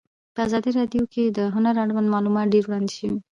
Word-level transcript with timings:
په 0.33 0.39
ازادي 0.47 0.71
راډیو 0.79 1.03
کې 1.13 1.23
د 1.37 1.39
هنر 1.55 1.75
اړوند 1.83 2.07
معلومات 2.13 2.45
ډېر 2.53 2.63
وړاندې 2.65 2.93
شوي. 2.99 3.17